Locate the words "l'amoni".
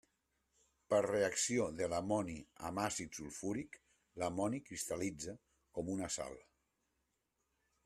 1.93-2.37, 4.23-4.63